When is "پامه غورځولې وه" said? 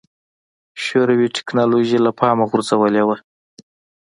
2.19-3.15